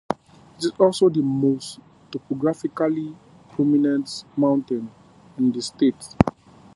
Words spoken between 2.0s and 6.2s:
topographically prominent mountain in the state.